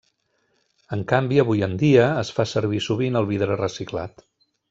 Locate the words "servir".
2.53-2.81